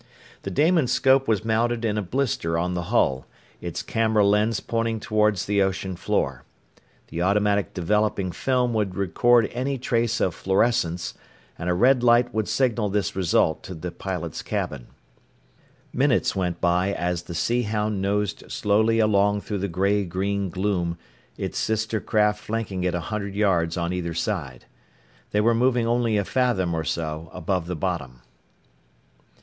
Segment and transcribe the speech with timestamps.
[0.41, 3.27] The Damonscope was mounted in a blister on the hull,
[3.61, 6.43] its camera lens pointing toward the ocean floor.
[7.09, 11.13] The automatic developing film would record any trace of fluorescence,
[11.55, 14.87] and a red light would signal this result to the pilot's cabin.
[15.93, 20.97] Minutes went by as the Sea Hound nosed slowly along through the gray green gloom,
[21.37, 24.65] its sister craft flanking it a hundred yards on either side.
[25.29, 28.21] They were moving only a fathom or so above the bottom.